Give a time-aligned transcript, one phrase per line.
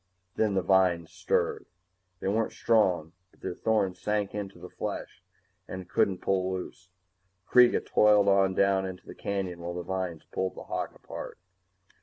[0.35, 1.67] Then the vines stirred.
[2.21, 5.21] They weren't strong, but their thorns sank into the flesh
[5.67, 6.89] and it couldn't pull loose.
[7.47, 11.37] Kreega toiled on down into the canyon while the vines pulled the hawk apart.